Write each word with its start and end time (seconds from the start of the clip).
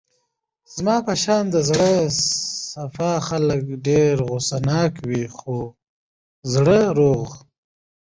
زما 0.75 0.95
په 1.07 1.13
شان 1.23 1.43
د 1.51 1.55
زړه 1.69 1.91
صاف 2.71 2.97
خلګ 3.27 3.63
ډېر 3.87 4.13
غوسه 4.27 4.57
ناکه 4.67 5.01
وي 5.09 5.23
خو 5.37 5.57
زړه 6.53 6.79
روغ. 6.97 7.27